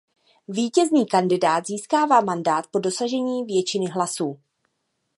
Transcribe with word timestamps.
Vítězný 0.47 1.05
kandidát 1.05 1.67
získává 1.67 2.21
mandát 2.21 2.67
po 2.71 2.79
dosažení 2.79 3.45
většiny 3.45 3.87
hlasů. 3.87 4.39